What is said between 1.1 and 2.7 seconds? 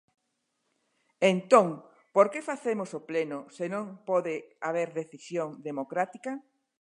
Entón por que